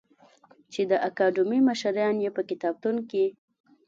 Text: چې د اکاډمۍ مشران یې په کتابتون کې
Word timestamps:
چې 0.73 0.81
د 0.91 0.93
اکاډمۍ 1.09 1.59
مشران 1.69 2.15
یې 2.25 2.29
په 2.37 2.41
کتابتون 2.49 2.95
کې 3.09 3.25